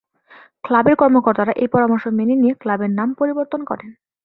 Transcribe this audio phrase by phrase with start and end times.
[0.63, 3.89] ক্লাবের কর্মকর্তারা এই পরামর্শ মেনে নিয়ে ক্লাবের নাম পরিবর্তন করেন।